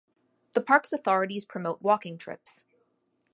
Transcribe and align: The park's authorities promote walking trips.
The 0.53 0.61
park's 0.61 0.91
authorities 0.91 1.45
promote 1.45 1.79
walking 1.83 2.17
trips. 2.17 2.63